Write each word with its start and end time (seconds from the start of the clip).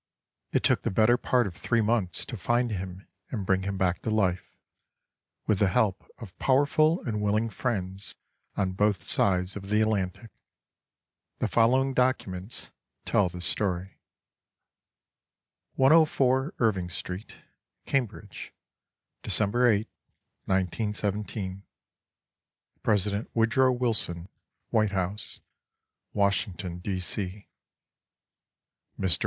It 0.51 0.63
took 0.63 0.81
the 0.81 0.89
better 0.89 1.15
part 1.15 1.45
of 1.45 1.55
three 1.55 1.79
months 1.79 2.25
to 2.25 2.35
find 2.35 2.71
him 2.71 3.07
and 3.29 3.45
bring 3.45 3.61
him 3.61 3.77
back 3.77 4.01
to 4.01 4.09
life—with 4.09 5.59
the 5.59 5.67
help 5.67 6.09
of 6.17 6.35
powerful 6.39 7.03
and 7.03 7.21
willing 7.21 7.51
friends 7.51 8.15
on 8.57 8.71
both 8.71 9.03
sides 9.03 9.55
of 9.55 9.69
the 9.69 9.79
Atlantic. 9.79 10.31
The 11.37 11.47
following 11.47 11.93
documents 11.93 12.71
tell 13.05 13.29
the 13.29 13.41
story: 13.41 13.99
104 15.75 16.55
Irving 16.57 16.89
Street, 16.89 17.35
Cambridge, 17.85 18.55
December 19.21 19.67
8, 19.69 19.87
1917. 20.45 21.61
President 22.81 23.29
Woodrow 23.35 23.71
Wilson, 23.71 24.29
White 24.71 24.93
House, 24.93 25.41
Washington, 26.13 26.79
D. 26.79 26.99
C. 26.99 27.49
Mr. 28.99 29.19